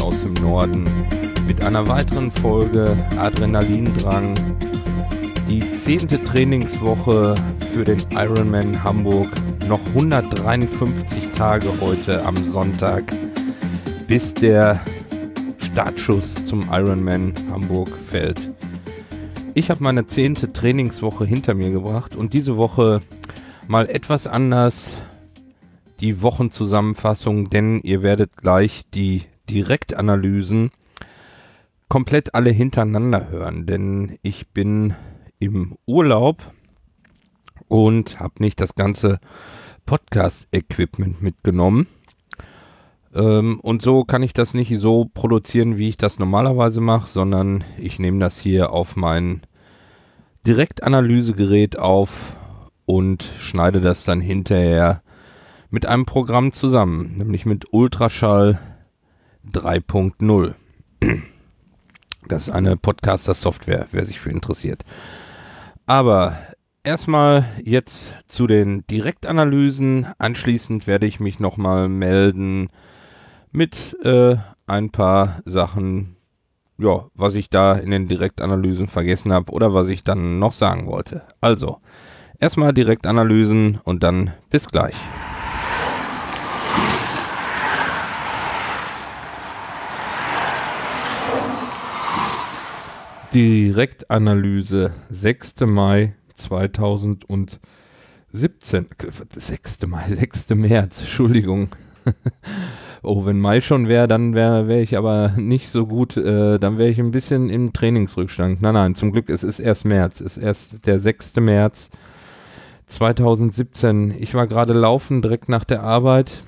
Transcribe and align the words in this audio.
Andi 0.00 0.02
aus 0.02 0.22
dem 0.22 0.34
Norden 0.34 0.84
mit 1.46 1.62
einer 1.62 1.86
weiteren 1.86 2.30
Folge 2.30 2.96
Adrenalindrang. 3.18 4.34
Die 5.48 5.72
zehnte 5.72 6.22
Trainingswoche 6.22 7.34
für 7.72 7.84
den 7.84 8.00
Ironman 8.10 8.82
Hamburg. 8.82 9.30
Noch 9.68 9.80
153 9.88 11.30
Tage 11.32 11.68
heute 11.80 12.24
am 12.24 12.36
Sonntag, 12.36 13.12
bis 14.06 14.34
der 14.34 14.80
Startschuss 15.58 16.44
zum 16.44 16.68
Ironman 16.70 17.34
Hamburg 17.50 17.90
fällt. 17.90 18.50
Ich 19.54 19.70
habe 19.70 19.82
meine 19.82 20.06
zehnte 20.06 20.52
Trainingswoche 20.52 21.24
hinter 21.24 21.54
mir 21.54 21.70
gebracht 21.70 22.16
und 22.16 22.32
diese 22.32 22.56
Woche 22.56 23.00
mal 23.68 23.88
etwas 23.88 24.26
anders 24.26 24.90
die 26.00 26.22
Wochenzusammenfassung, 26.22 27.50
denn 27.50 27.78
ihr 27.80 28.02
werdet 28.02 28.36
gleich 28.36 28.82
die 28.94 29.24
Direktanalysen 29.50 30.70
komplett 31.88 32.34
alle 32.34 32.50
hintereinander 32.50 33.30
hören, 33.30 33.66
denn 33.66 34.16
ich 34.22 34.48
bin 34.48 34.94
im 35.40 35.76
Urlaub 35.86 36.52
und 37.66 38.20
habe 38.20 38.34
nicht 38.38 38.60
das 38.60 38.74
ganze 38.76 39.18
Podcast-Equipment 39.86 41.20
mitgenommen. 41.20 41.88
Ähm, 43.12 43.58
und 43.60 43.82
so 43.82 44.04
kann 44.04 44.22
ich 44.22 44.32
das 44.32 44.54
nicht 44.54 44.72
so 44.78 45.10
produzieren, 45.12 45.78
wie 45.78 45.88
ich 45.88 45.96
das 45.96 46.20
normalerweise 46.20 46.80
mache, 46.80 47.08
sondern 47.08 47.64
ich 47.76 47.98
nehme 47.98 48.20
das 48.20 48.38
hier 48.38 48.72
auf 48.72 48.94
mein 48.94 49.40
Direktanalysegerät 50.46 51.76
auf 51.76 52.36
und 52.86 53.28
schneide 53.40 53.80
das 53.80 54.04
dann 54.04 54.20
hinterher 54.20 55.02
mit 55.70 55.86
einem 55.86 56.06
Programm 56.06 56.52
zusammen, 56.52 57.16
nämlich 57.16 57.46
mit 57.46 57.72
Ultraschall 57.72 58.60
3.0. 59.52 60.54
Das 62.28 62.48
ist 62.48 62.50
eine 62.50 62.76
Podcaster-Software, 62.76 63.88
wer 63.92 64.04
sich 64.04 64.20
für 64.20 64.30
interessiert. 64.30 64.84
Aber 65.86 66.36
erstmal 66.84 67.44
jetzt 67.64 68.08
zu 68.28 68.46
den 68.46 68.86
Direktanalysen. 68.86 70.06
Anschließend 70.18 70.86
werde 70.86 71.06
ich 71.06 71.20
mich 71.20 71.40
nochmal 71.40 71.88
melden 71.88 72.68
mit 73.50 73.96
äh, 74.04 74.36
ein 74.66 74.90
paar 74.90 75.40
Sachen, 75.44 76.16
ja, 76.78 77.06
was 77.14 77.34
ich 77.34 77.50
da 77.50 77.74
in 77.74 77.90
den 77.90 78.08
Direktanalysen 78.08 78.86
vergessen 78.86 79.32
habe 79.32 79.52
oder 79.52 79.74
was 79.74 79.88
ich 79.88 80.04
dann 80.04 80.38
noch 80.38 80.52
sagen 80.52 80.86
wollte. 80.86 81.22
Also, 81.40 81.78
erstmal 82.38 82.72
Direktanalysen 82.72 83.80
und 83.82 84.02
dann 84.02 84.32
bis 84.50 84.68
gleich. 84.68 84.94
Direktanalyse 93.32 94.92
6. 95.08 95.60
Mai 95.60 96.14
2017. 96.34 97.60
6. 99.36 99.86
Mai, 99.86 100.04
6. 100.08 100.48
März, 100.56 101.00
Entschuldigung. 101.00 101.68
oh, 103.04 103.24
wenn 103.24 103.38
Mai 103.38 103.60
schon 103.60 103.86
wäre, 103.86 104.08
dann 104.08 104.34
wäre 104.34 104.66
wär 104.66 104.82
ich 104.82 104.96
aber 104.96 105.34
nicht 105.36 105.68
so 105.68 105.86
gut, 105.86 106.16
äh, 106.16 106.58
dann 106.58 106.76
wäre 106.76 106.88
ich 106.88 106.98
ein 106.98 107.12
bisschen 107.12 107.50
im 107.50 107.72
Trainingsrückstand. 107.72 108.62
Nein, 108.62 108.74
nein, 108.74 108.94
zum 108.96 109.12
Glück, 109.12 109.30
es 109.30 109.44
ist 109.44 109.60
erst 109.60 109.84
März, 109.84 110.20
es 110.20 110.36
ist 110.36 110.42
erst 110.42 110.86
der 110.86 110.98
6. 110.98 111.36
März 111.36 111.90
2017. 112.86 114.12
Ich 114.18 114.34
war 114.34 114.48
gerade 114.48 114.72
laufen, 114.72 115.22
direkt 115.22 115.48
nach 115.48 115.64
der 115.64 115.84
Arbeit, 115.84 116.42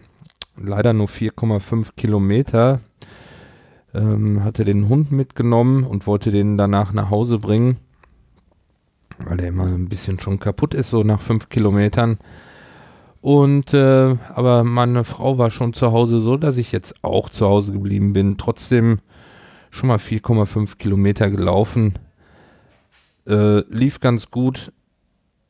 leider 0.56 0.92
nur 0.92 1.06
4,5 1.06 1.90
Kilometer, 1.96 2.80
ähm, 3.94 4.42
hatte 4.44 4.64
den 4.64 4.88
Hund 4.88 5.12
mitgenommen 5.12 5.84
und 5.84 6.06
wollte 6.06 6.30
den 6.30 6.56
danach 6.56 6.92
nach 6.92 7.10
Hause 7.10 7.38
bringen, 7.38 7.76
weil 9.18 9.40
er 9.40 9.48
immer 9.48 9.64
ein 9.66 9.88
bisschen 9.88 10.18
schon 10.20 10.38
kaputt 10.38 10.74
ist, 10.74 10.90
so 10.90 11.02
nach 11.02 11.20
5 11.20 11.48
Kilometern. 11.48 12.18
Und 13.20 13.72
äh, 13.72 14.16
aber 14.34 14.64
meine 14.64 15.04
Frau 15.04 15.38
war 15.38 15.50
schon 15.50 15.74
zu 15.74 15.92
Hause 15.92 16.20
so, 16.20 16.36
dass 16.36 16.56
ich 16.56 16.72
jetzt 16.72 17.04
auch 17.04 17.28
zu 17.28 17.46
Hause 17.46 17.72
geblieben 17.72 18.12
bin. 18.12 18.36
Trotzdem 18.36 18.98
schon 19.70 19.88
mal 19.88 19.98
4,5 19.98 20.76
Kilometer 20.76 21.30
gelaufen. 21.30 21.98
Äh, 23.26 23.60
lief 23.72 24.00
ganz 24.00 24.30
gut. 24.30 24.72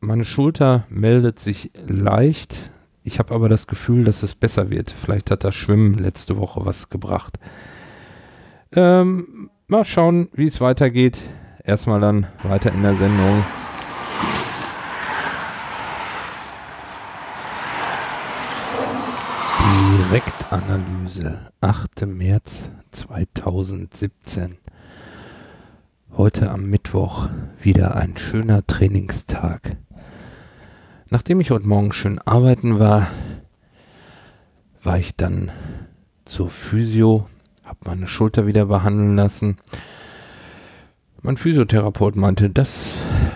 Meine 0.00 0.26
Schulter 0.26 0.84
meldet 0.91 1.38
sich 1.38 1.70
leicht. 1.86 2.70
Ich 3.04 3.19
habe 3.19 3.34
aber 3.34 3.48
das 3.48 3.66
Gefühl, 3.66 4.04
dass 4.04 4.22
es 4.22 4.34
besser 4.34 4.69
wird. 4.69 4.91
Vielleicht 4.91 5.30
hat 5.30 5.42
das 5.42 5.54
Schwimmen 5.54 5.94
letzte 5.94 6.36
Woche 6.36 6.66
was 6.66 6.91
gebracht. 6.91 7.38
Ähm, 8.75 9.50
mal 9.69 9.84
schauen, 9.84 10.28
wie 10.33 10.47
es 10.47 10.60
weitergeht. 10.60 11.21
Erstmal 11.62 12.00
dann 12.00 12.27
weiter 12.43 12.72
in 12.72 12.83
der 12.83 12.94
Sendung. 12.94 13.44
Direktanalyse, 20.09 21.38
8. 21.60 22.06
März 22.06 22.71
2017. 22.93 24.56
Heute 26.16 26.50
am 26.50 26.65
Mittwoch 26.65 27.28
wieder 27.60 27.97
ein 27.97 28.16
schöner 28.16 28.66
Trainingstag. 28.66 29.77
Nachdem 31.10 31.41
ich 31.41 31.50
heute 31.50 31.69
Morgen 31.69 31.93
schön 31.93 32.19
arbeiten 32.19 32.78
war, 32.78 33.06
war 34.83 34.99
ich 34.99 35.15
dann 35.15 35.53
zur 36.25 36.50
Physio, 36.50 37.27
habe 37.65 37.78
meine 37.84 38.06
Schulter 38.06 38.47
wieder 38.47 38.67
behandeln 38.67 39.17
lassen. 39.17 39.59
Mein 41.23 41.37
Physiotherapeut 41.37 42.17
meinte, 42.17 42.50
das 42.50 42.87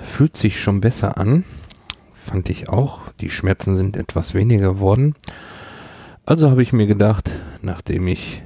fühlt 0.02 0.36
sich 0.36 0.60
schon 0.60 0.80
besser 0.80 1.18
an. 1.18 1.44
Fand 2.24 2.50
ich 2.50 2.68
auch. 2.68 3.02
Die 3.20 3.30
Schmerzen 3.30 3.76
sind 3.76 3.96
etwas 3.96 4.34
weniger 4.34 4.74
geworden. 4.74 5.14
Also 6.24 6.50
habe 6.50 6.62
ich 6.62 6.72
mir 6.72 6.88
gedacht, 6.88 7.30
nachdem 7.62 8.08
ich 8.08 8.42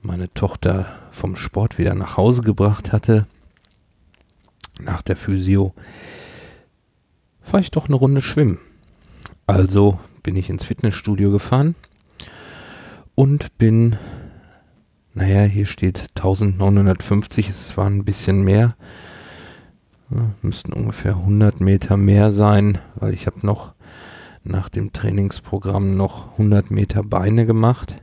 meine 0.00 0.32
Tochter 0.32 0.98
vom 1.10 1.36
Sport 1.36 1.76
wieder 1.76 1.94
nach 1.94 2.16
Hause 2.16 2.40
gebracht 2.40 2.92
hatte, 2.92 3.26
nach 4.80 5.02
der 5.02 5.16
Physio, 5.16 5.74
fahre 7.42 7.60
ich 7.60 7.70
doch 7.70 7.86
eine 7.86 7.96
Runde 7.96 8.22
schwimmen. 8.22 8.58
Also 9.46 9.98
bin 10.22 10.36
ich 10.36 10.48
ins 10.48 10.64
Fitnessstudio 10.64 11.30
gefahren 11.30 11.74
und 13.14 13.58
bin, 13.58 13.98
naja, 15.20 15.42
hier 15.42 15.66
steht 15.66 16.06
1950, 16.16 17.50
es 17.50 17.76
waren 17.76 17.98
ein 17.98 18.04
bisschen 18.06 18.40
mehr, 18.42 18.74
müssten 20.40 20.72
ungefähr 20.72 21.16
100 21.16 21.60
Meter 21.60 21.98
mehr 21.98 22.32
sein, 22.32 22.78
weil 22.94 23.12
ich 23.12 23.26
habe 23.26 23.46
noch 23.46 23.74
nach 24.44 24.70
dem 24.70 24.94
Trainingsprogramm 24.94 25.94
noch 25.94 26.32
100 26.32 26.70
Meter 26.70 27.02
Beine 27.02 27.44
gemacht. 27.44 27.96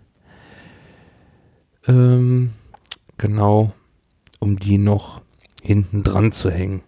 Ähm, 1.87 2.51
genau, 3.17 3.73
um 4.39 4.59
die 4.59 4.77
noch 4.77 5.21
hinten 5.63 6.03
dran 6.03 6.31
zu 6.31 6.51
hängen. 6.51 6.83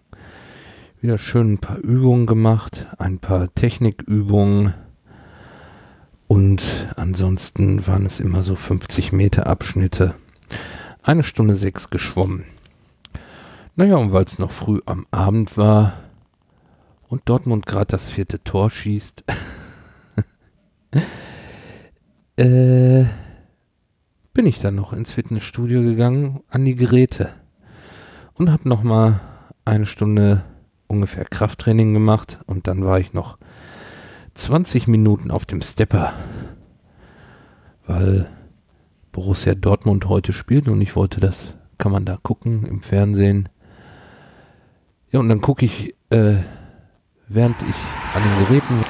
Wieder 1.00 1.18
schön 1.18 1.54
ein 1.54 1.58
paar 1.58 1.78
Übungen 1.78 2.26
gemacht, 2.26 2.86
ein 2.98 3.18
paar 3.18 3.52
Technikübungen 3.52 4.74
und 6.30 6.86
ansonsten 6.94 7.88
waren 7.88 8.06
es 8.06 8.20
immer 8.20 8.44
so 8.44 8.54
50 8.54 9.10
Meter 9.10 9.48
Abschnitte. 9.48 10.14
Eine 11.02 11.24
Stunde 11.24 11.56
sechs 11.56 11.90
geschwommen. 11.90 12.44
Naja, 13.74 13.96
und 13.96 14.12
weil 14.12 14.22
es 14.22 14.38
noch 14.38 14.52
früh 14.52 14.78
am 14.86 15.08
Abend 15.10 15.56
war, 15.56 15.94
und 17.08 17.22
Dortmund 17.28 17.66
gerade 17.66 17.86
das 17.86 18.06
vierte 18.08 18.44
Tor 18.44 18.70
schießt, 18.70 19.24
äh, 22.36 23.04
bin 24.32 24.46
ich 24.46 24.60
dann 24.60 24.76
noch 24.76 24.92
ins 24.92 25.10
Fitnessstudio 25.10 25.82
gegangen 25.82 26.44
an 26.48 26.64
die 26.64 26.76
Geräte 26.76 27.30
und 28.34 28.52
habe 28.52 28.68
noch 28.68 28.84
mal 28.84 29.20
eine 29.64 29.86
Stunde 29.86 30.44
ungefähr 30.86 31.24
Krafttraining 31.24 31.92
gemacht 31.92 32.38
und 32.46 32.68
dann 32.68 32.84
war 32.84 33.00
ich 33.00 33.14
noch 33.14 33.36
20 34.40 34.88
Minuten 34.88 35.30
auf 35.30 35.44
dem 35.44 35.60
Stepper, 35.60 36.14
weil 37.86 38.28
Borussia 39.12 39.54
Dortmund 39.54 40.08
heute 40.08 40.32
spielt 40.32 40.66
und 40.66 40.80
ich 40.80 40.96
wollte 40.96 41.20
das, 41.20 41.54
kann 41.78 41.92
man 41.92 42.06
da 42.06 42.18
gucken 42.22 42.64
im 42.64 42.80
Fernsehen. 42.80 43.48
Ja, 45.12 45.20
und 45.20 45.28
dann 45.28 45.40
gucke 45.40 45.66
ich 45.66 45.94
äh, 46.10 46.38
während 47.28 47.56
ich 47.62 47.76
an 48.14 48.22
den 48.22 48.46
Geräten 48.46 48.84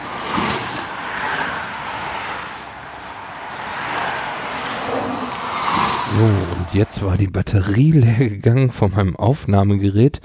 So, 6.17 6.25
und 6.26 6.75
jetzt 6.75 7.02
war 7.02 7.17
die 7.17 7.29
Batterie 7.29 7.93
leer 7.93 8.29
gegangen 8.29 8.70
von 8.70 8.93
meinem 8.93 9.17
Aufnahmegerät. 9.17 10.20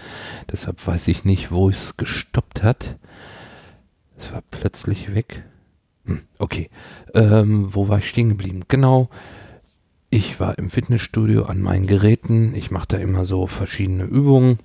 Deshalb 0.51 0.85
weiß 0.85 1.07
ich 1.09 1.25
nicht, 1.25 1.51
wo 1.51 1.69
es 1.69 1.95
gestoppt 1.95 2.63
hat. 2.63 2.97
Es 4.17 4.31
war 4.31 4.41
plötzlich 4.49 5.13
weg. 5.13 5.43
Hm, 6.05 6.21
okay. 6.39 6.69
Ähm, 7.13 7.73
wo 7.73 7.87
war 7.87 7.99
ich 7.99 8.09
stehen 8.09 8.29
geblieben? 8.29 8.63
Genau. 8.67 9.09
Ich 10.09 10.39
war 10.39 10.57
im 10.57 10.69
Fitnessstudio 10.69 11.45
an 11.45 11.61
meinen 11.61 11.87
Geräten. 11.87 12.53
Ich 12.55 12.71
mache 12.71 12.87
da 12.87 12.97
immer 12.97 13.25
so 13.25 13.47
verschiedene 13.47 14.03
Übungen. 14.03 14.59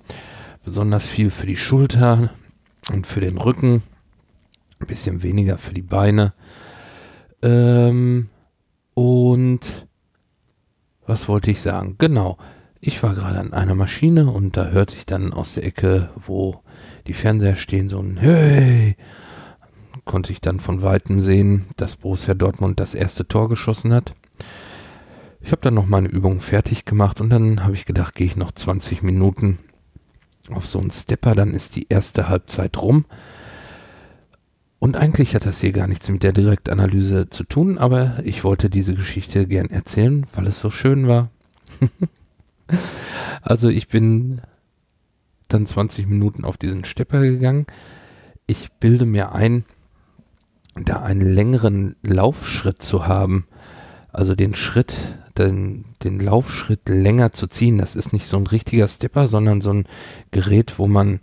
Besonders 0.63 1.03
viel 1.03 1.31
für 1.31 1.47
die 1.47 1.57
Schulter 1.57 2.31
und 2.91 3.07
für 3.07 3.19
den 3.19 3.37
Rücken. 3.37 3.83
Ein 4.79 4.87
bisschen 4.87 5.23
weniger 5.23 5.57
für 5.57 5.73
die 5.73 5.81
Beine. 5.81 6.33
Ähm, 7.41 8.29
und 8.93 9.87
was 11.05 11.27
wollte 11.27 11.51
ich 11.51 11.61
sagen? 11.61 11.95
Genau. 11.97 12.37
Ich 12.79 13.03
war 13.03 13.13
gerade 13.13 13.39
an 13.39 13.53
einer 13.53 13.75
Maschine 13.75 14.31
und 14.31 14.57
da 14.57 14.69
hörte 14.69 14.95
ich 14.95 15.05
dann 15.05 15.33
aus 15.33 15.55
der 15.55 15.65
Ecke, 15.65 16.09
wo 16.25 16.61
die 17.07 17.13
Fernseher 17.13 17.55
stehen, 17.55 17.89
so 17.89 17.99
ein 17.99 18.17
Hey! 18.17 18.95
Konnte 20.11 20.33
ich 20.33 20.41
dann 20.41 20.59
von 20.59 20.81
weitem 20.81 21.21
sehen, 21.21 21.67
dass 21.77 21.95
Borussia 21.95 22.33
Dortmund 22.33 22.81
das 22.81 22.95
erste 22.95 23.29
Tor 23.29 23.47
geschossen 23.47 23.93
hat. 23.93 24.11
Ich 25.39 25.53
habe 25.53 25.61
dann 25.61 25.73
noch 25.73 25.87
meine 25.87 26.09
Übung 26.09 26.41
fertig 26.41 26.83
gemacht 26.83 27.21
und 27.21 27.29
dann 27.29 27.63
habe 27.63 27.75
ich 27.75 27.85
gedacht, 27.85 28.13
gehe 28.15 28.27
ich 28.27 28.35
noch 28.35 28.51
20 28.51 29.03
Minuten 29.03 29.57
auf 30.49 30.67
so 30.67 30.79
einen 30.79 30.91
Stepper, 30.91 31.33
dann 31.33 31.53
ist 31.53 31.77
die 31.77 31.85
erste 31.87 32.27
Halbzeit 32.27 32.77
rum. 32.81 33.05
Und 34.79 34.97
eigentlich 34.97 35.33
hat 35.33 35.45
das 35.45 35.61
hier 35.61 35.71
gar 35.71 35.87
nichts 35.87 36.09
mit 36.09 36.23
der 36.23 36.33
Direktanalyse 36.33 37.29
zu 37.29 37.45
tun, 37.45 37.77
aber 37.77 38.19
ich 38.25 38.43
wollte 38.43 38.69
diese 38.69 38.95
Geschichte 38.95 39.47
gern 39.47 39.69
erzählen, 39.69 40.27
weil 40.33 40.47
es 40.47 40.59
so 40.59 40.69
schön 40.69 41.07
war. 41.07 41.29
also 43.41 43.69
ich 43.69 43.87
bin 43.87 44.41
dann 45.47 45.65
20 45.65 46.05
Minuten 46.05 46.43
auf 46.43 46.57
diesen 46.57 46.83
Stepper 46.83 47.21
gegangen. 47.21 47.65
Ich 48.45 48.73
bilde 48.73 49.05
mir 49.05 49.31
ein, 49.31 49.63
da 50.75 51.01
einen 51.01 51.21
längeren 51.21 51.95
Laufschritt 52.03 52.81
zu 52.81 53.07
haben, 53.07 53.45
also 54.11 54.35
den 54.35 54.55
Schritt, 54.55 54.93
den, 55.37 55.85
den 56.03 56.19
Laufschritt 56.19 56.87
länger 56.89 57.31
zu 57.31 57.47
ziehen. 57.47 57.77
Das 57.77 57.95
ist 57.95 58.13
nicht 58.13 58.27
so 58.27 58.37
ein 58.37 58.47
richtiger 58.47 58.87
Stepper, 58.87 59.27
sondern 59.27 59.61
so 59.61 59.71
ein 59.71 59.85
Gerät, 60.31 60.79
wo 60.79 60.87
man 60.87 61.19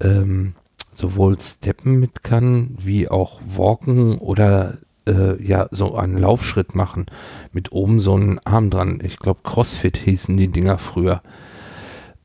ähm, 0.00 0.54
sowohl 0.92 1.38
Steppen 1.40 1.98
mit 2.00 2.22
kann, 2.22 2.76
wie 2.78 3.08
auch 3.08 3.40
Walken 3.44 4.18
oder 4.18 4.78
äh, 5.06 5.42
ja, 5.42 5.68
so 5.70 5.94
einen 5.94 6.18
Laufschritt 6.18 6.74
machen. 6.74 7.06
Mit 7.52 7.72
oben 7.72 8.00
so 8.00 8.14
einem 8.14 8.40
Arm 8.44 8.70
dran. 8.70 9.00
Ich 9.02 9.18
glaube, 9.18 9.40
CrossFit 9.42 9.96
hießen 9.96 10.36
die 10.36 10.48
Dinger 10.48 10.78
früher. 10.78 11.22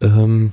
Ähm, 0.02 0.52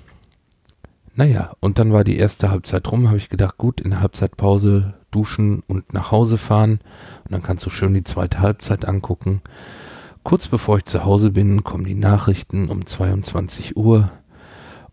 naja, 1.14 1.54
und 1.60 1.78
dann 1.78 1.92
war 1.92 2.04
die 2.04 2.16
erste 2.16 2.50
Halbzeit 2.50 2.90
rum, 2.90 3.08
habe 3.08 3.18
ich 3.18 3.28
gedacht, 3.28 3.58
gut, 3.58 3.80
in 3.80 3.90
der 3.90 4.00
Halbzeitpause 4.00 4.94
duschen 5.12 5.62
und 5.68 5.92
nach 5.92 6.10
Hause 6.10 6.38
fahren. 6.38 6.80
Und 7.24 7.32
dann 7.32 7.42
kannst 7.42 7.64
du 7.64 7.70
schön 7.70 7.94
die 7.94 8.02
zweite 8.04 8.40
Halbzeit 8.40 8.84
angucken. 8.86 9.40
Kurz 10.24 10.48
bevor 10.48 10.78
ich 10.78 10.84
zu 10.84 11.04
Hause 11.04 11.30
bin, 11.30 11.62
kommen 11.64 11.84
die 11.84 11.94
Nachrichten 11.94 12.68
um 12.68 12.86
22 12.86 13.76
Uhr. 13.76 14.10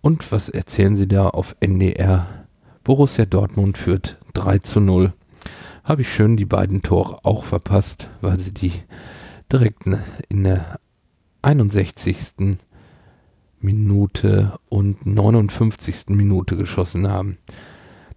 Und 0.02 0.32
was 0.32 0.50
erzählen 0.50 0.96
sie 0.96 1.08
da 1.08 1.28
auf 1.28 1.56
NDR? 1.60 2.28
Borussia 2.84 3.26
Dortmund 3.26 3.78
führt 3.78 4.18
3 4.34 4.60
zu 4.60 4.80
0. 4.80 5.14
Habe 5.84 6.02
ich 6.02 6.14
schön 6.14 6.38
die 6.38 6.46
beiden 6.46 6.82
Tore 6.82 7.20
auch 7.24 7.46
verpasst, 7.46 8.10
weil 8.22 8.40
sie 8.40 8.54
die 8.54 8.72
direkt 9.52 9.84
in 10.30 10.44
der 10.44 10.80
61. 11.42 12.58
Minute 13.60 14.58
und 14.70 15.06
59. 15.06 16.10
Minute 16.10 16.56
geschossen 16.56 17.10
haben. 17.10 17.38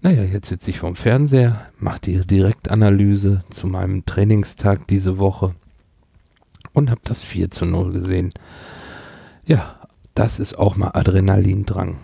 Naja, 0.05 0.25
jetzt 0.25 0.49
sitze 0.49 0.71
ich 0.71 0.81
vorm 0.81 0.97
Fernseher, 0.97 1.69
mache 1.79 2.01
die 2.01 2.27
Direktanalyse 2.27 3.45
zu 3.51 3.69
meinem 3.69 4.05
Trainingstag 4.05 4.89
diese 4.89 5.17
Woche 5.17 5.55
und 6.73 6.91
habe 6.91 7.01
das 7.05 7.23
4 7.23 7.53
zu 7.53 7.67
0 7.67 7.93
gesehen. 7.93 8.33
Ja, 9.47 9.77
das 10.15 10.41
ist 10.41 10.59
auch 10.59 10.75
mal 10.75 10.91
Adrenalindrang. 10.95 11.99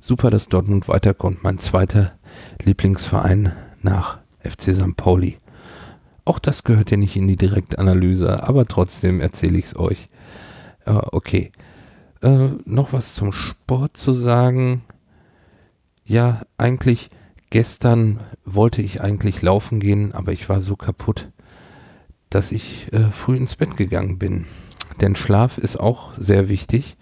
Super, 0.00 0.30
dass 0.30 0.48
Dortmund 0.48 0.88
weiterkommt. 0.88 1.44
Mein 1.44 1.58
zweiter 1.58 2.12
Lieblingsverein 2.64 3.52
nach 3.82 4.20
FC 4.42 4.74
St. 4.74 4.96
Pauli. 4.96 5.36
Auch 6.24 6.38
das 6.38 6.64
gehört 6.64 6.90
ja 6.90 6.96
nicht 6.96 7.16
in 7.16 7.28
die 7.28 7.36
Direktanalyse, 7.36 8.44
aber 8.44 8.64
trotzdem 8.64 9.20
erzähle 9.20 9.58
ich 9.58 9.66
es 9.66 9.76
euch. 9.76 10.08
Äh, 10.86 10.92
okay. 11.12 11.52
Äh, 12.22 12.48
noch 12.64 12.94
was 12.94 13.12
zum 13.12 13.30
Sport 13.32 13.98
zu 13.98 14.14
sagen. 14.14 14.80
Ja, 16.10 16.42
eigentlich 16.58 17.08
gestern 17.50 18.18
wollte 18.44 18.82
ich 18.82 19.00
eigentlich 19.00 19.42
laufen 19.42 19.78
gehen, 19.78 20.10
aber 20.10 20.32
ich 20.32 20.48
war 20.48 20.60
so 20.60 20.74
kaputt, 20.74 21.30
dass 22.30 22.50
ich 22.50 22.92
äh, 22.92 23.12
früh 23.12 23.36
ins 23.36 23.54
Bett 23.54 23.76
gegangen 23.76 24.18
bin. 24.18 24.46
Denn 25.00 25.14
Schlaf 25.14 25.56
ist 25.56 25.78
auch 25.78 26.10
sehr 26.18 26.48
wichtig. 26.48 26.96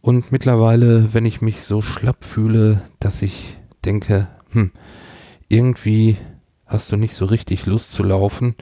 Und 0.00 0.32
mittlerweile, 0.32 1.14
wenn 1.14 1.24
ich 1.24 1.40
mich 1.40 1.62
so 1.62 1.82
schlapp 1.82 2.24
fühle, 2.24 2.82
dass 2.98 3.22
ich 3.22 3.56
denke, 3.84 4.26
hm, 4.50 4.72
irgendwie 5.48 6.16
hast 6.66 6.90
du 6.90 6.96
nicht 6.96 7.14
so 7.14 7.26
richtig 7.26 7.64
Lust 7.66 7.92
zu 7.92 8.02
laufen, 8.02 8.56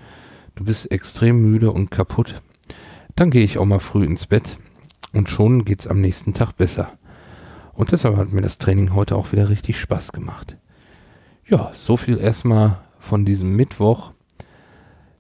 du 0.57 0.65
bist 0.67 0.91
extrem 0.91 1.41
müde 1.41 1.73
und 1.73 1.91
kaputt, 1.91 2.43
dann 3.17 3.31
gehe 3.31 3.45
ich 3.45 3.57
auch 3.57 3.65
mal 3.65 3.79
früh 3.79 4.05
ins 4.05 4.27
Bett 4.27 4.59
und 5.15 5.31
schon 5.31 5.65
geht's 5.65 5.87
am 5.87 6.03
nächsten 6.03 6.35
Tag 6.35 6.53
besser. 6.53 6.98
Und 7.79 7.93
deshalb 7.93 8.17
hat 8.17 8.33
mir 8.33 8.43
das 8.43 8.59
Training 8.59 8.93
heute 8.93 9.15
auch 9.15 9.31
wieder 9.31 9.49
richtig 9.49 9.79
Spaß 9.79 10.11
gemacht. 10.11 10.57
Ja, 11.47 11.71
so 11.75 11.97
viel 11.97 12.19
erstmal 12.19 12.81
von 12.99 13.25
diesem 13.25 13.55
Mittwoch. 13.55 14.11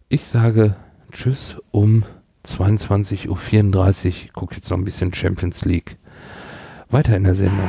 Ich 0.08 0.26
sage 0.26 0.74
Tschüss 1.12 1.56
um 1.70 2.02
22.34 2.44 3.28
Uhr. 3.28 4.06
Ich 4.06 4.32
gucke 4.32 4.56
jetzt 4.56 4.68
noch 4.70 4.76
ein 4.76 4.84
bisschen 4.84 5.14
Champions 5.14 5.64
League. 5.64 5.98
Weiter 6.90 7.16
in 7.16 7.22
der 7.22 7.36
Sendung. 7.36 7.68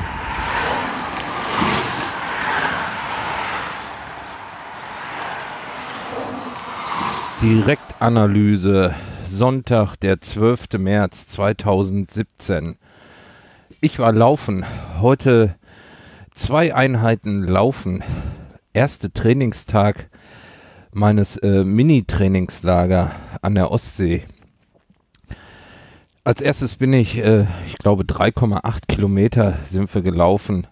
Direktanalyse, 7.44 8.96
Sonntag, 9.24 9.98
der 9.98 10.20
12. 10.20 10.80
März 10.80 11.28
2017. 11.28 12.80
Ich 13.82 13.98
war 13.98 14.12
laufen, 14.12 14.66
heute 15.00 15.56
zwei 16.34 16.76
Einheiten 16.76 17.44
laufen. 17.44 18.04
Erste 18.74 19.14
Trainingstag 19.14 20.10
meines 20.92 21.38
äh, 21.38 21.64
Mini-Trainingslager 21.64 23.14
an 23.42 23.56
der 23.56 23.72
Ostsee. 23.72 24.26
Als 26.26 26.42
erstes 26.42 26.76
bin 26.76 26.92
ich, 26.92 27.20
äh, 27.20 27.46
ich 27.68 27.78
glaube 27.78 28.04
3,8 28.04 28.82
Kilometer 28.90 29.58
sind 29.66 29.96
wir 29.96 30.02
gelaufen. 30.02 30.68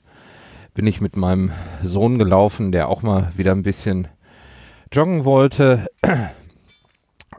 Bin 0.73 0.85
ich 0.85 0.99
mit 0.99 1.15
meinem 1.15 1.51
Sohn 1.81 2.19
gelaufen, 2.19 2.73
der 2.73 2.89
auch 2.89 3.03
mal 3.03 3.31
wieder 3.37 3.53
ein 3.53 3.63
bisschen 3.63 4.09
joggen 4.91 5.23
wollte. 5.23 5.87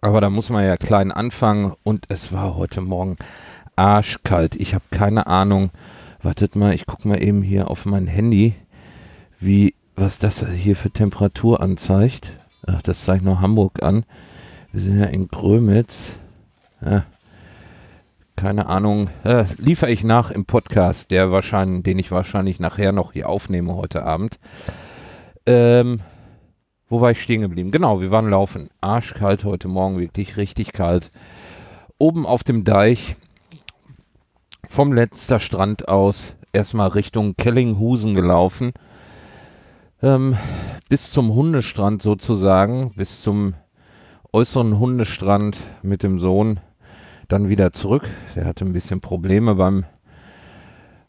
Aber 0.01 0.23
da 0.23 0.31
muss 0.31 0.49
man 0.49 0.65
ja 0.65 0.79
klein 0.79 1.13
anfangen 1.13 1.75
und 1.83 2.07
es 2.09 2.33
war 2.33 2.57
heute 2.57 2.81
Morgen 2.81 3.19
arschkalt. 3.79 4.57
Ich 4.57 4.75
habe 4.75 4.85
keine 4.91 5.27
Ahnung. 5.27 5.71
Wartet 6.23 6.57
mal, 6.57 6.75
ich 6.75 6.87
gucke 6.87 7.07
mal 7.09 7.23
eben 7.23 7.43
hier 7.43 7.71
auf 7.71 7.87
mein 7.87 8.07
Handy, 8.07 8.55
wie 9.41 9.75
was 9.95 10.19
das 10.19 10.45
hier 10.47 10.77
für 10.77 10.91
Temperatur 10.91 11.63
anzeigt. 11.63 12.33
Ach, 12.67 12.83
das 12.83 13.05
zeigt 13.05 13.25
noch 13.25 13.41
Hamburg 13.41 13.83
an. 13.83 14.05
Wir 14.73 14.81
sind 14.81 14.99
ja 14.99 15.07
in 15.07 15.29
Grömitz. 15.29 16.17
Ja, 16.85 17.05
keine 18.39 18.67
Ahnung, 18.67 19.11
äh, 19.25 19.47
liefere 19.59 19.91
ich 19.91 20.05
nach 20.05 20.31
im 20.31 20.45
Podcast, 20.45 21.11
der 21.11 21.33
wahrscheinlich, 21.33 21.83
den 21.83 21.99
ich 21.99 22.13
wahrscheinlich 22.13 22.61
nachher 22.61 22.93
noch 22.93 23.13
hier 23.13 23.29
aufnehme 23.29 23.75
heute 23.75 24.05
Abend. 24.05 24.39
Ähm, 25.45 26.01
wo 26.89 27.01
war 27.01 27.11
ich 27.11 27.21
stehen 27.21 27.41
geblieben? 27.41 27.73
Genau, 27.73 28.01
wir 28.01 28.13
waren 28.13 28.31
laufen. 28.31 28.71
Arschkalt 28.81 29.45
heute 29.45 29.67
Morgen, 29.67 29.99
wirklich 29.99 30.37
richtig 30.37 30.73
kalt. 30.73 31.11
Oben 31.99 32.27
auf 32.27 32.45
dem 32.45 32.63
Deich, 32.63 33.17
vom 34.69 34.93
letzter 34.93 35.41
Strand 35.41 35.89
aus, 35.89 36.37
erstmal 36.53 36.89
Richtung 36.89 37.35
Kellinghusen 37.37 38.15
gelaufen. 38.15 38.73
Ähm, 40.03 40.37
bis 40.89 41.11
zum 41.11 41.35
Hundestrand 41.35 42.03
sozusagen, 42.03 42.93
bis 42.95 43.23
zum 43.23 43.55
äußeren 44.33 44.79
Hundestrand 44.79 45.59
mit 45.83 46.03
dem 46.03 46.21
Sohn 46.21 46.61
dann 47.27 47.49
wieder 47.49 47.73
zurück. 47.73 48.09
Er 48.35 48.45
hatte 48.45 48.65
ein 48.65 48.73
bisschen 48.73 49.01
Probleme 49.01 49.55
beim, 49.57 49.85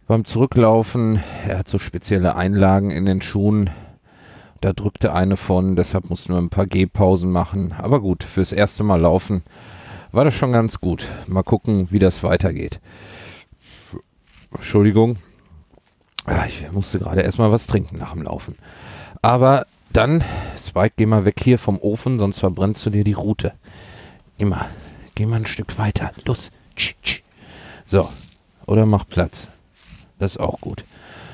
beim 0.08 0.26
Zurücklaufen. 0.26 1.22
Er 1.48 1.60
hat 1.60 1.68
so 1.68 1.78
spezielle 1.78 2.36
Einlagen 2.36 2.92
in 2.92 3.06
den 3.06 3.22
Schuhen. 3.22 3.70
Da 4.62 4.74
drückte 4.74 5.14
eine 5.14 5.38
von, 5.38 5.76
deshalb 5.76 6.10
mussten 6.10 6.34
wir 6.34 6.40
ein 6.40 6.50
paar 6.50 6.66
Gehpausen 6.66 7.32
machen. 7.32 7.74
Aber 7.78 8.02
gut, 8.02 8.24
fürs 8.24 8.52
erste 8.52 8.84
Mal 8.84 9.00
laufen 9.00 9.44
war 10.12 10.26
das 10.26 10.34
schon 10.34 10.52
ganz 10.52 10.82
gut. 10.82 11.06
Mal 11.28 11.44
gucken, 11.44 11.88
wie 11.92 12.00
das 12.00 12.24
weitergeht. 12.24 12.80
Entschuldigung. 14.52 15.18
Ich 16.48 16.72
musste 16.72 17.00
gerade 17.00 17.22
erstmal 17.22 17.52
was 17.52 17.68
trinken 17.68 17.98
nach 17.98 18.14
dem 18.14 18.24
Laufen. 18.24 18.56
Aber 19.22 19.66
dann, 19.92 20.24
Spike, 20.58 20.94
geh 20.98 21.06
mal 21.06 21.26
weg 21.26 21.40
hier 21.44 21.58
vom 21.58 21.80
Ofen, 21.80 22.20
sonst 22.20 22.40
verbrennst 22.40 22.86
du 22.86 22.90
dir 22.90 23.04
die 23.04 23.14
Route. 23.14 23.54
Geh 24.38 24.46
mal, 24.46 24.70
geh 25.16 25.26
mal 25.26 25.38
ein 25.38 25.46
Stück 25.46 25.78
weiter. 25.78 26.12
Los. 26.26 26.52
So. 27.88 28.10
Oder 28.68 28.86
mach 28.86 29.08
Platz. 29.08 29.50
Das 30.20 30.34
ist 30.34 30.40
auch 30.40 30.62
gut. 30.62 30.84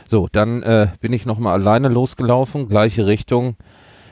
So, 0.08 0.30
dann 0.32 0.64
äh, 0.64 0.88
bin 1.02 1.12
ich 1.12 1.26
nochmal 1.26 1.54
alleine 1.54 1.90
losgelaufen, 1.90 2.70
gleiche 2.70 3.08
Richtung. 3.08 3.58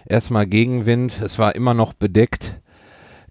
Erstmal 0.06 0.46
Gegenwind. 0.46 1.22
Es 1.22 1.40
war 1.40 1.56
immer 1.56 1.74
noch 1.74 1.94
bedeckt. 1.94 2.60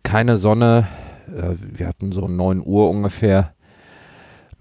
Keine 0.03 0.39
Sonne. 0.39 0.89
Äh, 1.29 1.57
wir 1.59 1.87
hatten 1.87 2.13
so 2.13 2.27
9 2.27 2.63
Uhr 2.65 2.89
ungefähr 2.89 3.53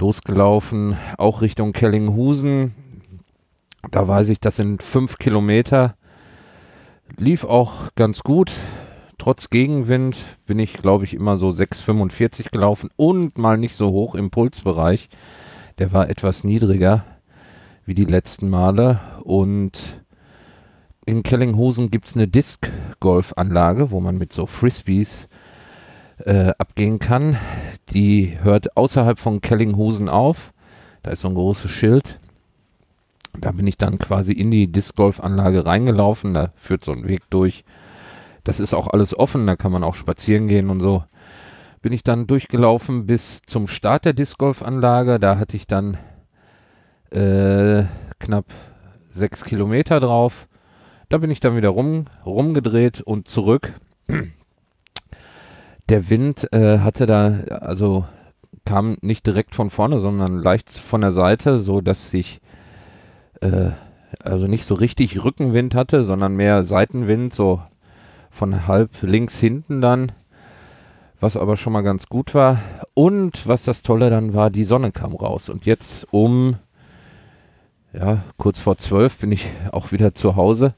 losgelaufen. 0.02 0.98
Auch 1.18 1.42
Richtung 1.42 1.72
Kellinghusen. 1.72 2.74
Da 3.92 4.08
weiß 4.08 4.30
ich, 4.30 4.40
das 4.40 4.58
sind 4.58 4.84
5 4.84 5.18
Kilometer. 5.18 5.96
Lief 7.18 7.44
auch 7.44 7.94
ganz 7.96 8.22
gut. 8.24 8.52
Trotz 9.18 9.52
Gegenwind 9.52 10.18
bin 10.48 10.58
ich, 10.58 10.74
glaube 10.74 11.04
ich, 11.04 11.14
immer 11.14 11.38
so 11.38 11.50
6,45 11.50 12.50
gelaufen 12.52 12.90
und 12.96 13.38
mal 13.38 13.58
nicht 13.58 13.76
so 13.76 13.92
hoch 13.92 14.16
im 14.16 14.32
Pulsbereich. 14.32 15.10
Der 15.78 15.94
war 15.94 16.10
etwas 16.10 16.44
niedriger 16.44 17.06
wie 17.86 17.94
die 17.94 18.06
letzten 18.06 18.50
Male. 18.50 19.00
Und 19.24 20.02
in 21.06 21.22
Kellinghusen 21.22 21.92
gibt 21.92 22.08
es 22.08 22.16
eine 22.16 22.28
Disc-Golf-Anlage, 22.28 23.92
wo 23.92 24.00
man 24.00 24.18
mit 24.18 24.34
so 24.34 24.48
Frisbees 24.48 25.28
äh, 26.26 26.54
abgehen 26.58 26.98
kann. 26.98 27.38
Die 27.94 28.38
hört 28.42 28.78
außerhalb 28.78 29.20
von 29.20 29.42
Kellinghusen 29.42 30.08
auf. 30.08 30.54
Da 31.04 31.12
ist 31.12 31.22
so 31.22 31.28
ein 31.28 31.36
großes 31.36 31.70
Schild. 31.70 32.20
Da 33.40 33.52
bin 33.52 33.68
ich 33.68 33.78
dann 33.78 33.98
quasi 33.98 34.34
in 34.34 34.52
die 34.52 34.72
Disc-Golf-Anlage 34.72 35.66
reingelaufen. 35.66 36.34
Da 36.34 36.52
führt 36.56 36.86
so 36.86 36.92
ein 36.92 37.08
Weg 37.08 37.22
durch. 37.30 37.64
Das 38.44 38.60
ist 38.60 38.74
auch 38.74 38.88
alles 38.88 39.18
offen, 39.18 39.46
da 39.46 39.56
kann 39.56 39.72
man 39.72 39.84
auch 39.84 39.96
spazieren 39.96 40.48
gehen 40.48 40.70
und 40.70 40.80
so. 40.80 41.04
Bin 41.82 41.94
ich 41.94 42.04
dann 42.04 42.28
durchgelaufen 42.28 43.06
bis 43.06 43.42
zum 43.46 43.68
Start 43.68 44.06
der 44.06 44.14
Disc-Golf-Anlage. 44.14 45.20
Da 45.20 45.38
hatte 45.38 45.58
ich 45.58 45.68
dann 45.68 45.98
äh, 47.12 47.84
knapp 48.20 48.46
sechs 49.12 49.44
Kilometer 49.44 50.00
drauf. 50.00 50.48
Da 51.10 51.18
bin 51.18 51.30
ich 51.30 51.40
dann 51.40 51.58
wieder 51.58 51.70
rum, 51.70 52.06
rumgedreht 52.26 53.02
und 53.02 53.28
zurück. 53.28 53.74
Der 55.92 56.10
Wind 56.10 56.48
äh, 56.54 56.80
hatte 56.80 57.06
da, 57.06 57.42
also 57.50 58.06
kam 58.64 58.96
nicht 59.02 59.28
direkt 59.28 59.56
von 59.56 59.70
vorne, 59.70 60.00
sondern 60.00 60.42
leicht 60.42 60.72
von 60.72 61.02
der 61.02 61.12
Seite, 61.12 61.60
so 61.60 61.82
dass 61.82 62.14
ich 62.14 62.40
äh, 63.42 63.72
also 64.24 64.48
nicht 64.48 64.64
so 64.64 64.74
richtig 64.74 65.22
Rückenwind 65.26 65.76
hatte, 65.76 66.06
sondern 66.06 66.38
mehr 66.38 66.64
Seitenwind, 66.64 67.34
so 67.34 67.62
von 68.30 68.68
halb 68.68 69.02
links 69.02 69.38
hinten 69.38 69.82
dann, 69.82 70.14
was 71.20 71.36
aber 71.36 71.58
schon 71.58 71.74
mal 71.74 71.82
ganz 71.82 72.08
gut 72.08 72.34
war. 72.36 72.60
Und 72.94 73.46
was 73.46 73.66
das 73.66 73.84
Tolle 73.84 74.10
dann 74.10 74.34
war, 74.34 74.50
die 74.50 74.64
Sonne 74.64 74.94
kam 74.94 75.14
raus. 75.14 75.50
Und 75.50 75.66
jetzt 75.66 76.08
um 76.12 76.56
ja, 77.92 78.24
kurz 78.38 78.60
vor 78.60 78.78
zwölf 78.78 79.18
bin 79.18 79.34
ich 79.34 79.46
auch 79.74 79.92
wieder 79.92 80.16
zu 80.16 80.38
Hause. 80.38 80.74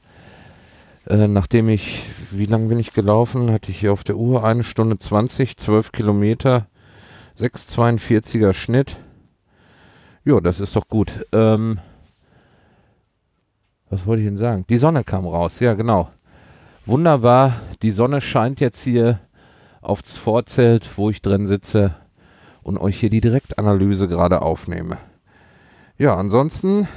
Äh, 1.06 1.28
nachdem 1.28 1.68
ich, 1.68 2.06
wie 2.30 2.46
lange 2.46 2.68
bin 2.68 2.78
ich 2.78 2.92
gelaufen? 2.94 3.52
Hatte 3.52 3.70
ich 3.70 3.80
hier 3.80 3.92
auf 3.92 4.04
der 4.04 4.16
Uhr 4.16 4.44
eine 4.44 4.64
Stunde 4.64 4.98
20, 4.98 5.56
12 5.56 5.92
Kilometer, 5.92 6.66
6,42er 7.38 8.54
Schnitt. 8.54 8.96
Ja, 10.24 10.40
das 10.40 10.60
ist 10.60 10.74
doch 10.76 10.88
gut. 10.88 11.26
Ähm, 11.32 11.78
was 13.90 14.06
wollte 14.06 14.22
ich 14.22 14.28
denn 14.28 14.38
sagen? 14.38 14.64
Die 14.68 14.78
Sonne 14.78 15.04
kam 15.04 15.26
raus, 15.26 15.60
ja 15.60 15.74
genau. 15.74 16.08
Wunderbar, 16.86 17.60
die 17.82 17.90
Sonne 17.90 18.20
scheint 18.20 18.60
jetzt 18.60 18.82
hier 18.82 19.20
aufs 19.82 20.16
Vorzelt, 20.16 20.96
wo 20.96 21.10
ich 21.10 21.20
drin 21.20 21.46
sitze 21.46 21.94
und 22.62 22.78
euch 22.78 22.98
hier 22.98 23.10
die 23.10 23.20
Direktanalyse 23.20 24.08
gerade 24.08 24.40
aufnehme. 24.40 24.96
Ja, 25.98 26.16
ansonsten 26.16 26.88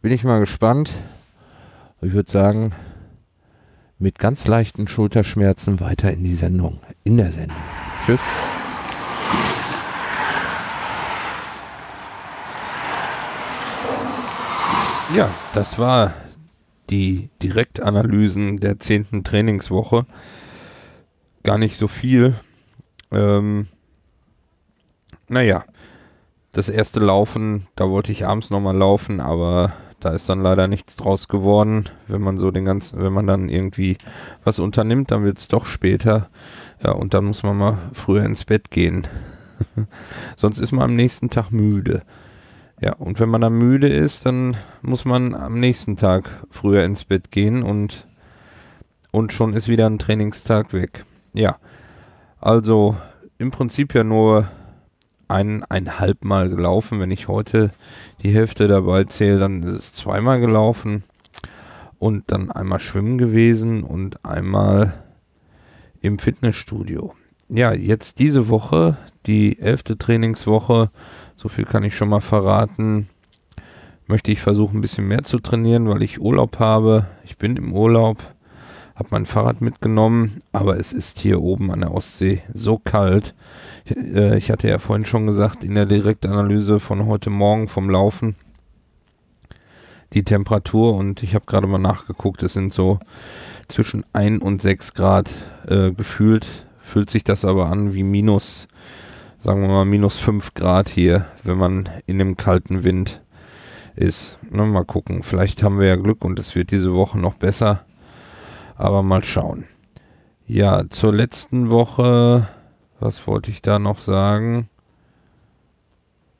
bin 0.00 0.10
ich 0.10 0.24
mal 0.24 0.40
gespannt. 0.40 0.90
Ich 2.00 2.12
würde 2.12 2.30
sagen, 2.30 2.70
mit 3.98 4.20
ganz 4.20 4.46
leichten 4.46 4.86
Schulterschmerzen 4.86 5.80
weiter 5.80 6.12
in 6.12 6.22
die 6.22 6.36
Sendung. 6.36 6.78
In 7.02 7.16
der 7.16 7.32
Sendung. 7.32 7.56
Tschüss. 8.06 8.20
Ja, 15.12 15.28
das 15.54 15.80
war 15.80 16.14
die 16.88 17.30
Direktanalysen 17.42 18.58
der 18.58 18.78
zehnten 18.78 19.24
Trainingswoche. 19.24 20.06
Gar 21.42 21.58
nicht 21.58 21.76
so 21.76 21.88
viel. 21.88 22.34
Ähm, 23.10 23.66
naja, 25.26 25.64
das 26.52 26.68
erste 26.68 27.00
Laufen, 27.00 27.66
da 27.74 27.90
wollte 27.90 28.12
ich 28.12 28.24
abends 28.24 28.50
nochmal 28.50 28.76
laufen, 28.76 29.20
aber 29.20 29.72
da 30.00 30.10
ist 30.10 30.28
dann 30.28 30.42
leider 30.42 30.68
nichts 30.68 30.96
draus 30.96 31.28
geworden. 31.28 31.84
Wenn 32.06 32.20
man 32.20 32.38
so 32.38 32.50
den 32.50 32.64
ganzen, 32.64 33.02
wenn 33.02 33.12
man 33.12 33.26
dann 33.26 33.48
irgendwie 33.48 33.96
was 34.44 34.58
unternimmt, 34.58 35.10
dann 35.10 35.24
wird 35.24 35.38
es 35.38 35.48
doch 35.48 35.66
später. 35.66 36.28
Ja, 36.82 36.92
und 36.92 37.14
dann 37.14 37.24
muss 37.24 37.42
man 37.42 37.56
mal 37.56 37.78
früher 37.92 38.24
ins 38.24 38.44
Bett 38.44 38.70
gehen. 38.70 39.06
Sonst 40.36 40.60
ist 40.60 40.72
man 40.72 40.82
am 40.82 40.96
nächsten 40.96 41.30
Tag 41.30 41.50
müde. 41.50 42.02
Ja, 42.80 42.94
und 42.94 43.18
wenn 43.18 43.28
man 43.28 43.40
dann 43.40 43.54
müde 43.54 43.88
ist, 43.88 44.24
dann 44.24 44.56
muss 44.82 45.04
man 45.04 45.34
am 45.34 45.58
nächsten 45.58 45.96
Tag 45.96 46.30
früher 46.50 46.84
ins 46.84 47.04
Bett 47.04 47.32
gehen 47.32 47.64
und, 47.64 48.06
und 49.10 49.32
schon 49.32 49.52
ist 49.52 49.66
wieder 49.66 49.86
ein 49.86 49.98
Trainingstag 49.98 50.72
weg. 50.72 51.04
Ja, 51.32 51.56
also 52.40 52.96
im 53.38 53.50
Prinzip 53.50 53.94
ja 53.94 54.04
nur 54.04 54.48
eineinhalb 55.28 56.24
Mal 56.24 56.48
gelaufen. 56.48 57.00
Wenn 57.00 57.10
ich 57.10 57.28
heute 57.28 57.70
die 58.22 58.30
Hälfte 58.30 58.68
dabei 58.68 59.04
zähle, 59.04 59.38
dann 59.38 59.62
ist 59.62 59.74
es 59.74 59.92
zweimal 59.92 60.40
gelaufen 60.40 61.04
und 61.98 62.24
dann 62.32 62.50
einmal 62.50 62.80
schwimmen 62.80 63.18
gewesen 63.18 63.82
und 63.82 64.24
einmal 64.24 65.04
im 66.00 66.18
Fitnessstudio. 66.18 67.14
Ja, 67.48 67.72
jetzt 67.72 68.18
diese 68.18 68.48
Woche, 68.48 68.96
die 69.26 69.58
elfte 69.58 69.96
Trainingswoche, 69.96 70.90
so 71.36 71.48
viel 71.48 71.64
kann 71.64 71.82
ich 71.82 71.96
schon 71.96 72.08
mal 72.08 72.20
verraten, 72.20 73.08
möchte 74.06 74.32
ich 74.32 74.40
versuchen, 74.40 74.78
ein 74.78 74.80
bisschen 74.80 75.08
mehr 75.08 75.22
zu 75.22 75.38
trainieren, 75.38 75.88
weil 75.88 76.02
ich 76.02 76.20
Urlaub 76.20 76.58
habe. 76.58 77.06
Ich 77.24 77.36
bin 77.36 77.56
im 77.56 77.72
Urlaub, 77.72 78.18
habe 78.98 79.08
mein 79.10 79.26
Fahrrad 79.26 79.60
mitgenommen, 79.60 80.42
aber 80.52 80.78
es 80.78 80.92
ist 80.92 81.20
hier 81.20 81.40
oben 81.40 81.70
an 81.70 81.80
der 81.80 81.94
Ostsee 81.94 82.42
so 82.52 82.78
kalt, 82.78 83.34
äh, 83.88 84.36
ich 84.36 84.50
hatte 84.50 84.68
ja 84.68 84.78
vorhin 84.78 85.06
schon 85.06 85.26
gesagt, 85.26 85.62
in 85.62 85.74
der 85.74 85.86
Direktanalyse 85.86 86.80
von 86.80 87.06
heute 87.06 87.30
Morgen 87.30 87.68
vom 87.68 87.88
Laufen 87.88 88.34
die 90.14 90.24
Temperatur 90.24 90.94
und 90.94 91.22
ich 91.22 91.34
habe 91.34 91.44
gerade 91.46 91.66
mal 91.66 91.78
nachgeguckt, 91.78 92.42
es 92.42 92.54
sind 92.54 92.72
so 92.72 92.98
zwischen 93.68 94.04
1 94.14 94.42
und 94.42 94.62
6 94.62 94.94
Grad 94.94 95.32
äh, 95.66 95.92
gefühlt, 95.92 96.66
fühlt 96.82 97.10
sich 97.10 97.24
das 97.24 97.44
aber 97.44 97.66
an 97.66 97.92
wie 97.92 98.02
minus, 98.02 98.68
sagen 99.44 99.60
wir 99.60 99.68
mal 99.68 99.84
minus 99.84 100.16
5 100.16 100.54
Grad 100.54 100.88
hier, 100.88 101.26
wenn 101.44 101.58
man 101.58 101.88
in 102.06 102.18
dem 102.18 102.36
kalten 102.36 102.84
Wind 102.84 103.20
ist. 103.94 104.38
Na, 104.50 104.64
mal 104.64 104.84
gucken, 104.84 105.22
vielleicht 105.22 105.62
haben 105.62 105.78
wir 105.78 105.86
ja 105.86 105.96
Glück 105.96 106.24
und 106.24 106.38
es 106.38 106.54
wird 106.54 106.70
diese 106.70 106.94
Woche 106.94 107.18
noch 107.18 107.34
besser, 107.34 107.84
aber 108.78 109.02
mal 109.02 109.22
schauen. 109.22 109.64
Ja, 110.46 110.88
zur 110.88 111.12
letzten 111.12 111.70
Woche 111.70 112.48
was 113.00 113.26
wollte 113.28 113.50
ich 113.50 113.62
da 113.62 113.78
noch 113.78 113.98
sagen? 113.98 114.68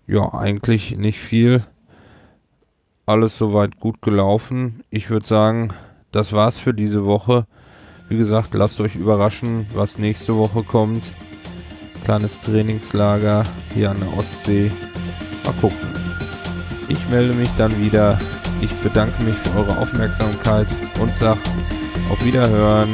Ja, 0.08 0.34
eigentlich 0.34 0.96
nicht 0.96 1.18
viel. 1.18 1.62
Alles 3.06 3.38
soweit 3.38 3.78
gut 3.78 4.02
gelaufen. 4.02 4.82
Ich 4.90 5.08
würde 5.08 5.26
sagen, 5.26 5.68
das 6.10 6.32
war's 6.32 6.58
für 6.58 6.74
diese 6.74 7.04
Woche. 7.04 7.46
Wie 8.08 8.16
gesagt, 8.16 8.54
lasst 8.54 8.80
euch 8.80 8.96
überraschen, 8.96 9.66
was 9.72 9.98
nächste 9.98 10.36
Woche 10.36 10.64
kommt. 10.64 11.14
Kleines 12.04 12.40
Trainingslager 12.40 13.44
hier 13.72 13.90
an 13.90 14.00
der 14.00 14.16
Ostsee. 14.16 14.72
Mal 15.44 15.54
gucken. 15.60 15.78
Ich 16.88 17.08
melde 17.08 17.34
mich 17.34 17.50
dann 17.56 17.78
wieder. 17.80 18.18
Ich 18.60 18.74
bedanke 18.80 19.22
mich 19.22 19.36
für 19.36 19.60
eure 19.60 19.78
Aufmerksamkeit 19.78 20.66
und 21.00 21.14
sag 21.14 21.38
auf 22.08 22.24
Wiederhören. 22.24 22.92